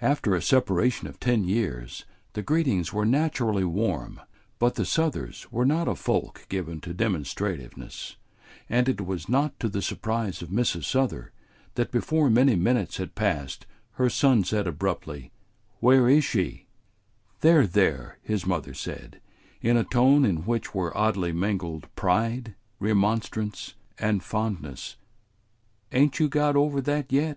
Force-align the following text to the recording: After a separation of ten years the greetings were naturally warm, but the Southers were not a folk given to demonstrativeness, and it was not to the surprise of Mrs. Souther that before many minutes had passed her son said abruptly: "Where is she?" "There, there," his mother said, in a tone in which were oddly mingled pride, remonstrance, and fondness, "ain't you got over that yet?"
After 0.00 0.34
a 0.34 0.40
separation 0.40 1.08
of 1.08 1.20
ten 1.20 1.44
years 1.44 2.06
the 2.32 2.40
greetings 2.40 2.90
were 2.90 3.04
naturally 3.04 3.64
warm, 3.66 4.18
but 4.58 4.76
the 4.76 4.84
Southers 4.86 5.46
were 5.52 5.66
not 5.66 5.86
a 5.88 5.94
folk 5.94 6.46
given 6.48 6.80
to 6.80 6.94
demonstrativeness, 6.94 8.16
and 8.70 8.88
it 8.88 9.02
was 9.04 9.28
not 9.28 9.60
to 9.60 9.68
the 9.68 9.82
surprise 9.82 10.40
of 10.40 10.48
Mrs. 10.48 10.84
Souther 10.84 11.32
that 11.74 11.90
before 11.90 12.30
many 12.30 12.56
minutes 12.56 12.96
had 12.96 13.14
passed 13.14 13.66
her 14.00 14.08
son 14.08 14.42
said 14.42 14.66
abruptly: 14.66 15.32
"Where 15.80 16.08
is 16.08 16.24
she?" 16.24 16.64
"There, 17.40 17.66
there," 17.66 18.20
his 18.22 18.46
mother 18.46 18.72
said, 18.72 19.20
in 19.60 19.76
a 19.76 19.84
tone 19.84 20.24
in 20.24 20.46
which 20.46 20.74
were 20.74 20.96
oddly 20.96 21.32
mingled 21.32 21.94
pride, 21.94 22.54
remonstrance, 22.80 23.74
and 23.98 24.22
fondness, 24.22 24.96
"ain't 25.92 26.18
you 26.18 26.30
got 26.30 26.56
over 26.56 26.80
that 26.80 27.12
yet?" 27.12 27.36